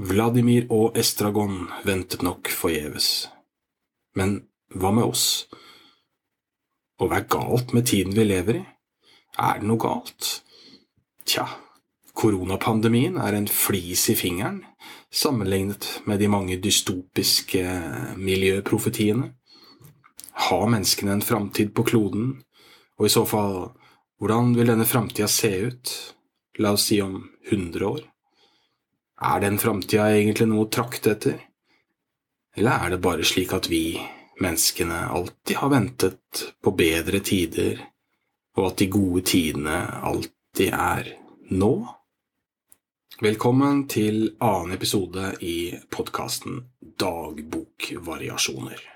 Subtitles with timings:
[0.00, 3.28] Vladimir og Estragon ventet nok forgjeves.
[4.16, 4.38] Men
[4.72, 5.26] hva med oss?
[6.96, 8.62] Og hva er galt med tiden vi lever i?
[9.36, 10.30] Er det noe galt?
[11.28, 11.44] Tja,
[12.16, 14.62] koronapandemien er en flis i fingeren
[15.12, 17.62] sammenlignet med de mange dystopiske
[18.16, 19.28] miljøprofetiene.
[20.48, 22.38] Har menneskene en framtid på kloden,
[22.96, 23.74] og i så fall,
[24.16, 25.92] hvordan vil denne framtida se ut,
[26.64, 27.20] la oss si om
[27.50, 28.11] hundre år?
[29.22, 31.36] Er den framtida egentlig noe å trakte etter?
[32.58, 33.94] Eller er det bare slik at vi,
[34.42, 37.78] menneskene, alltid har ventet på bedre tider,
[38.58, 39.78] og at de gode tidene
[40.10, 41.12] alltid er
[41.54, 41.72] nå?
[43.22, 46.64] Velkommen til annen episode i podkasten
[46.98, 48.88] Dagbokvariasjoner.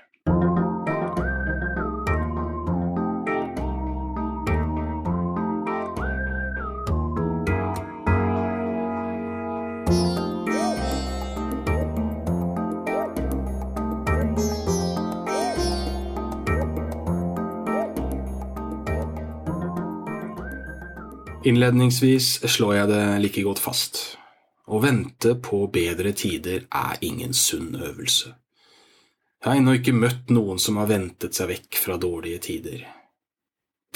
[21.47, 23.99] Innledningsvis slår jeg det like godt fast.
[24.67, 28.33] Å vente på bedre tider er ingen sunn øvelse.
[29.37, 32.81] Jeg har ennå ikke møtt noen som har ventet seg vekk fra dårlige tider.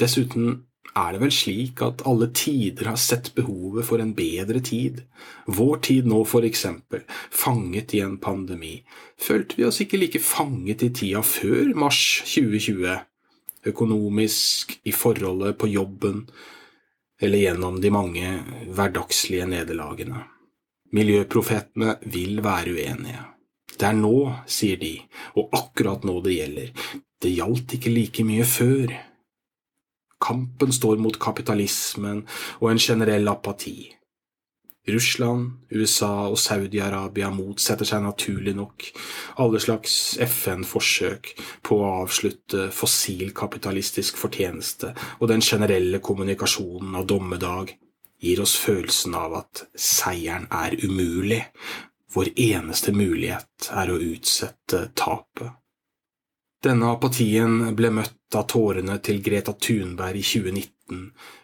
[0.00, 0.62] Dessuten
[0.96, 5.02] er det vel slik at alle tider har sett behovet for en bedre tid.
[5.44, 8.78] Vår tid nå, for eksempel, fanget i en pandemi,
[9.20, 12.00] følte vi oss ikke like fanget i tida før mars
[12.32, 12.96] 2020,
[13.74, 16.24] økonomisk, i forholdet på jobben,
[17.22, 18.30] eller gjennom de mange
[18.74, 20.24] hverdagslige nederlagene.
[20.92, 23.22] Miljøprofetene vil være uenige.
[23.78, 24.16] Det er nå,
[24.50, 24.96] sier de,
[25.38, 26.90] og akkurat nå det gjelder.
[27.22, 28.92] Det gjaldt ikke like mye før.
[30.22, 32.24] Kampen står mot kapitalismen
[32.60, 33.76] og en generell apati.
[34.88, 38.88] Russland, USA og Saudi-Arabia motsetter seg naturlig nok
[39.42, 41.30] alle slags FN-forsøk
[41.62, 44.90] på å avslutte fossilkapitalistisk fortjeneste,
[45.20, 47.76] og den generelle kommunikasjonen av dommedag
[48.22, 51.44] gir oss følelsen av at seieren er umulig,
[52.12, 55.54] vår eneste mulighet er å utsette tapet.
[56.62, 60.81] Denne apatien ble møtt av tårene til Greta Thunberg i 2019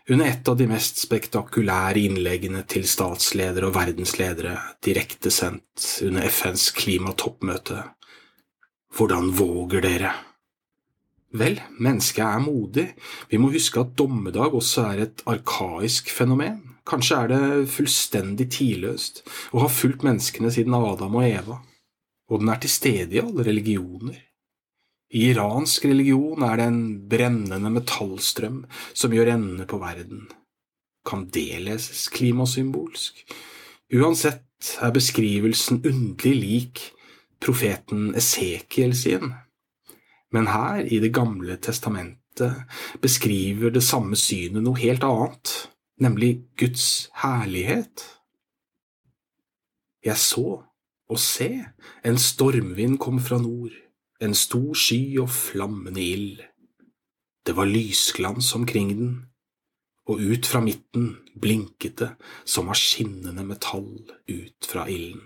[0.09, 4.54] under et av de mest spektakulære innleggene til statsledere og verdensledere
[4.84, 7.82] direkte sendt under FNs klimatoppmøte.
[8.97, 10.14] Hvordan våger dere?
[11.37, 12.87] Vel, mennesket er modig.
[13.28, 16.62] Vi må huske at dommedag også er et arkaisk fenomen.
[16.88, 19.20] Kanskje er det fullstendig tidløst
[19.53, 21.58] og har fulgt menneskene siden Adam og Eva.
[22.32, 24.16] Og den er til stede i alle religioner.
[25.08, 28.58] I iransk religion er det en brennende metallstrøm
[28.92, 30.26] som gjør ende på verden.
[31.08, 33.22] Kan det leses klimasymbolsk?
[33.96, 36.82] Uansett er beskrivelsen underlig lik
[37.41, 39.32] profeten Esekiel sin.
[40.32, 42.69] Men her, i Det gamle testamentet,
[43.00, 48.04] beskriver det samme synet noe helt annet, nemlig Guds herlighet.
[50.04, 50.62] Jeg så,
[51.08, 51.64] og se,
[52.04, 53.88] en stormvind kom fra nord
[54.20, 56.42] en stor sky og flammende ild.
[57.46, 59.12] Det var lysglans omkring den,
[60.08, 62.12] og ut fra midten blinket det
[62.48, 63.92] som av skinnende metall
[64.28, 65.22] ut fra ilden.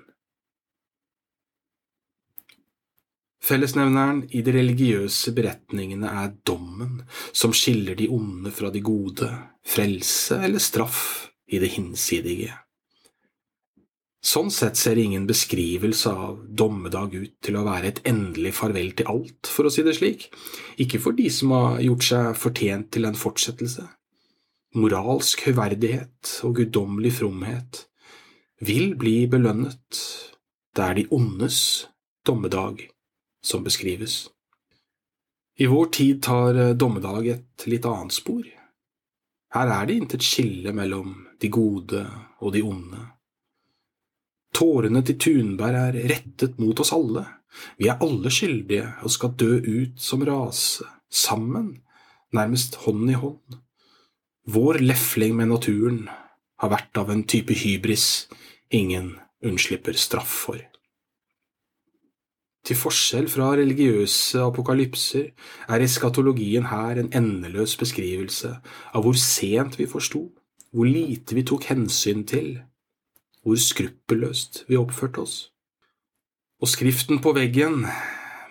[3.43, 7.01] Fellesnevneren i de religiøse beretningene er dommen
[7.35, 9.27] som skiller de onde fra de gode,
[9.67, 12.55] frelse eller straff i det hinsidige.
[14.23, 19.09] Sånn sett ser ingen beskrivelse av dommedag ut til å være et endelig farvel til
[19.11, 20.29] alt, for å si det slik,
[20.79, 23.89] ikke for de som har gjort seg fortjent til en fortsettelse.
[24.79, 27.81] Moralsk høyverdighet og guddommelig fromhet
[28.63, 29.99] vil bli belønnet,
[30.73, 31.59] det er de ondes
[32.25, 32.85] dommedag
[33.43, 34.29] som beskrives.
[35.59, 38.47] I vår tid tar dommedag et litt annet spor.
[39.53, 42.07] Her er det intet skille mellom de gode
[42.39, 43.03] og de onde
[44.53, 47.25] Tårene til Tunberg er rettet mot oss alle.
[47.81, 51.79] Vi er alle skyldige og skal dø ut som rase, sammen,
[52.33, 53.61] nærmest hånd i hånd.
[54.49, 56.05] Vår lefling med naturen
[56.61, 58.29] har vært av en type hybris
[58.73, 59.15] ingen
[59.45, 60.61] unnslipper straff for.
[62.63, 65.33] Til forskjell fra religiøse apokalypser
[65.75, 68.53] er eskatologien her en endeløs beskrivelse
[68.93, 70.29] av hvor sent vi forsto,
[70.71, 72.61] hvor lite vi tok hensyn til,
[73.43, 75.37] hvor skruppelløst vi oppførte oss.
[76.63, 77.87] Og skriften på veggen,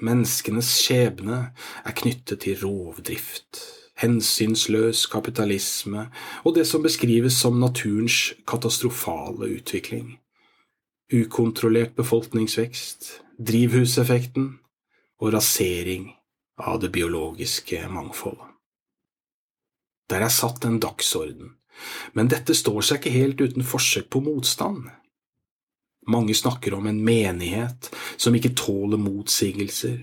[0.03, 1.51] menneskenes skjebne,
[1.85, 3.61] er knyttet til rovdrift,
[4.01, 6.09] hensynsløs kapitalisme
[6.43, 10.17] og det som beskrives som naturens katastrofale utvikling.
[11.11, 14.45] ukontrollert befolkningsvekst, drivhuseffekten
[15.19, 16.05] og rasering
[16.55, 18.47] av det biologiske mangfoldet.
[20.09, 21.57] Der er satt en dagsorden,
[22.13, 24.89] men dette står seg ikke helt uten forsøk på motstand.
[26.09, 30.01] Mange snakker om en menighet som ikke tåler motsigelser,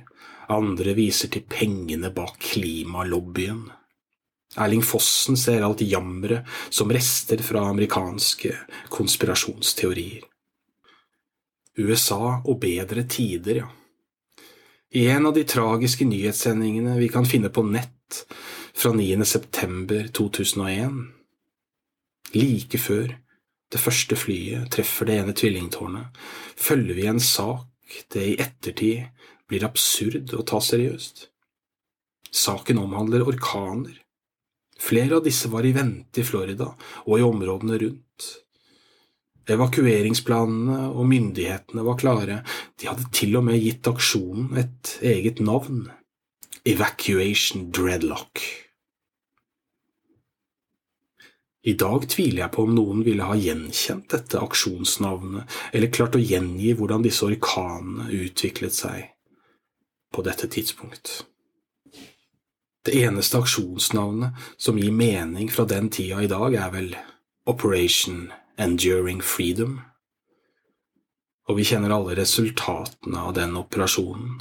[0.48, 3.66] andre viser til pengene bak klimalobbyen.
[4.56, 8.54] Erling Fossen ser alt jammeret som rester fra amerikanske
[8.94, 10.24] konspirasjonsteorier.
[11.78, 13.68] USA og bedre tider, ja.
[14.90, 18.22] I en av de tragiske nyhetssendingene vi kan finne på nett
[18.72, 19.20] fra 9.
[19.28, 20.96] september 2001,
[22.34, 23.14] like før
[23.72, 26.08] det første flyet treffer det ene tvillingtårnet,
[26.56, 27.66] følger vi en sak
[28.12, 29.08] det i ettertid
[29.48, 31.28] blir absurd å ta seriøst.
[32.28, 33.96] Saken omhandler orkaner.
[34.78, 36.68] Flere av disse var i vente i Florida
[37.06, 38.28] og i områdene rundt.
[39.48, 42.42] Evakueringsplanene og myndighetene var klare,
[42.76, 45.86] de hadde til og med gitt aksjonen et eget navn–
[46.68, 48.42] Evacuation Dreadlock.
[51.66, 56.22] I dag tviler jeg på om noen ville ha gjenkjent dette aksjonsnavnet, eller klart å
[56.22, 59.08] gjengi hvordan disse orkanene utviklet seg
[60.14, 61.24] på dette tidspunkt.
[62.86, 66.94] Det eneste aksjonsnavnet som gir mening fra den tida i dag, er vel
[67.50, 69.80] Operation Enduring Freedom,
[71.48, 74.38] og vi kjenner alle resultatene av den operasjonen,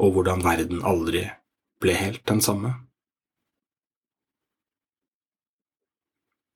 [0.00, 1.26] og hvordan verden aldri
[1.82, 2.74] ble helt den samme.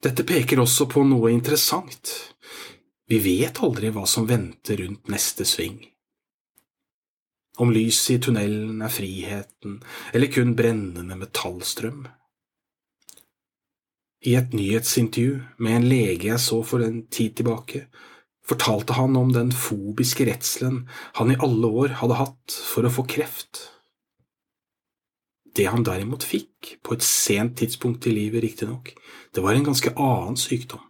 [0.05, 2.13] Dette peker også på noe interessant.
[3.09, 5.79] Vi vet aldri hva som venter rundt neste sving.
[7.57, 9.79] Om lyset i tunnelen er friheten
[10.13, 12.05] eller kun brennende metallstrøm.
[14.27, 17.87] I et nyhetsintervju med en lege jeg så for en tid tilbake,
[18.47, 20.85] fortalte han om den fobiske redselen
[21.19, 23.63] han i alle år hadde hatt for å få kreft.
[25.57, 28.93] Det han derimot fikk, på et sent tidspunkt i livet riktignok,
[29.33, 30.83] det var en ganske annen sykdom,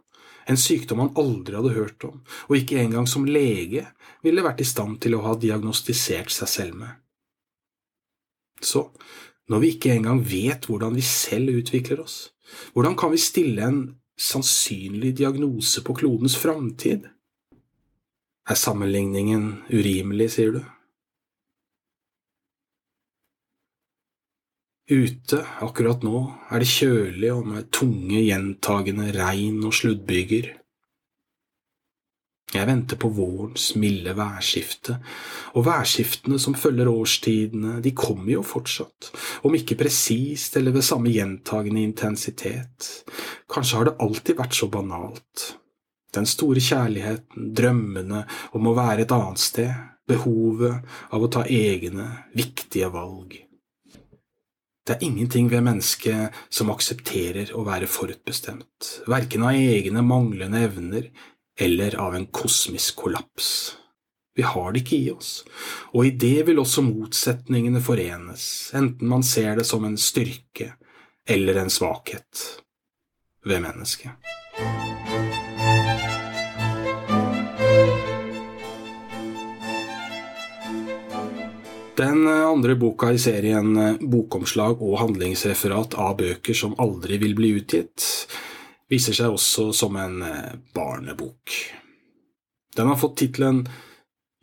[0.46, 3.84] en sykdom han aldri hadde hørt om, og ikke engang som lege
[4.26, 6.94] ville vært i stand til å ha diagnostisert seg selv med.
[8.62, 8.88] Så,
[9.50, 12.30] når vi ikke engang vet hvordan vi selv utvikler oss,
[12.74, 13.80] hvordan kan vi stille en
[14.16, 17.06] sannsynlig diagnose på klodens framtid?
[18.46, 20.62] Er sammenligningen urimelig, sier du?
[24.86, 26.20] Ute akkurat nå
[26.54, 30.52] er det kjølig og med tunge, gjentagende regn og sluddbyger.
[32.54, 35.00] Jeg venter på vårens milde værskifte,
[35.58, 39.10] og værskiftene som følger årstidene, de kommer jo fortsatt,
[39.42, 42.86] om ikke presist eller ved samme gjentagende intensitet.
[43.50, 45.48] Kanskje har det alltid vært så banalt.
[46.14, 48.22] Den store kjærligheten, drømmene
[48.54, 49.74] om å være et annet sted,
[50.06, 52.06] behovet av å ta egne,
[52.38, 53.34] viktige valg.
[54.86, 61.08] Det er ingenting ved mennesket som aksepterer å være forutbestemt, verken av egne manglende evner
[61.58, 63.48] eller av en kosmisk kollaps.
[64.36, 65.32] Vi har det ikke i oss,
[65.90, 68.46] og i det vil også motsetningene forenes,
[68.78, 70.74] enten man ser det som en styrke
[71.26, 72.46] eller en svakhet
[73.42, 74.35] ved mennesket.
[81.96, 87.54] Den andre boka i serien eh, Bokomslag og handlingsreferat av bøker som aldri vil bli
[87.56, 88.04] utgitt,
[88.92, 91.54] viser seg også som en eh, barnebok.
[92.76, 93.64] Den har fått tittelen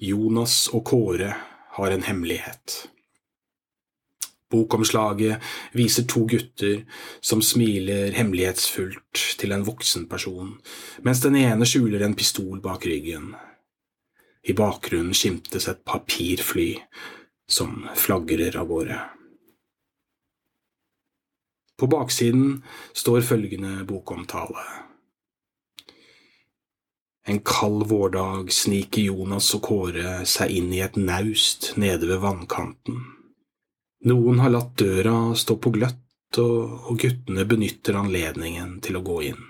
[0.01, 1.29] Jonas og Kåre
[1.77, 2.79] har en hemmelighet.
[4.50, 6.83] Bokomslaget viser to gutter
[7.22, 10.55] som smiler hemmelighetsfullt til en voksen person,
[11.05, 13.36] mens den ene skjuler en pistol bak ryggen.
[14.41, 16.72] I bakgrunnen skimtes et papirfly
[17.53, 18.98] som flagrer av gårde.
[21.79, 24.65] På baksiden står følgende bokomtale.
[27.25, 33.00] En kald vårdag sniker Jonas og Kåre seg inn i et naust nede ved vannkanten.
[34.03, 36.00] Noen har latt døra stå på gløtt,
[36.36, 39.43] og guttene benytter anledningen til å gå inn.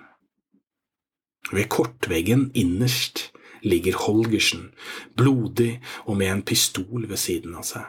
[1.56, 3.30] Ved kortveggen innerst
[3.64, 4.70] ligger Holgersen,
[5.16, 7.86] blodig og med en pistol ved siden av seg.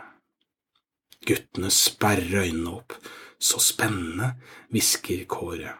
[1.24, 2.96] Guttene sperrer øynene opp.
[3.44, 4.30] Så spennende,
[4.72, 5.74] hvisker Kåre.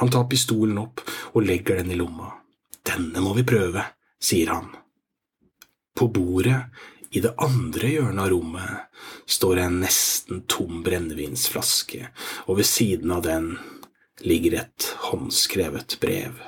[0.00, 1.02] Han tar pistolen opp
[1.34, 2.30] og legger den i lomma.
[2.84, 3.84] Denne må vi prøve,
[4.22, 4.70] sier han.
[5.94, 6.58] På bordet
[7.14, 12.08] i det andre hjørnet av rommet står en nesten tom brennevinsflaske,
[12.48, 13.52] og ved siden av den
[14.24, 16.40] ligger et håndskrevet brev.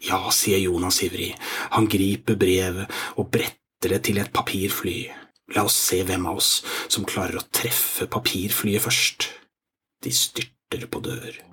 [0.00, 1.34] Ja, sier Jonas ivrig.
[1.76, 2.88] Han griper brevet
[3.20, 5.10] og bretter det til et papirfly.
[5.56, 6.50] La oss se hvem av oss
[6.88, 9.28] som klarer å treffe papirflyet først.
[10.00, 11.49] De styrter på dør.